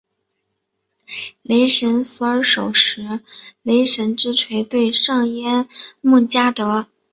[1.43, 3.19] 雷神索尔手持
[3.61, 5.67] 雷神之锤对上耶
[6.01, 6.87] 梦加得。